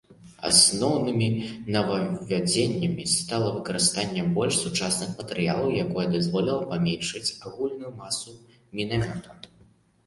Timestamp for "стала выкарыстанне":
3.11-4.25